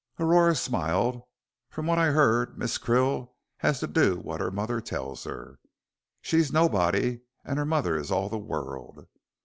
Aurora 0.17 0.55
smiled. 0.55 1.21
"From 1.69 1.85
what 1.85 1.99
I 1.99 2.07
heard, 2.07 2.57
Miss 2.57 2.79
Krill 2.79 3.33
has 3.57 3.79
to 3.81 3.87
do 3.87 4.17
what 4.17 4.41
her 4.41 4.49
mother 4.49 4.81
tells 4.81 5.25
her. 5.25 5.59
She's 6.23 6.51
nobody 6.51 7.21
and 7.45 7.59
her 7.59 7.65
mother 7.65 7.95
is 7.99 8.09
all 8.11 8.27
the 8.27 8.39
world. 8.39 9.05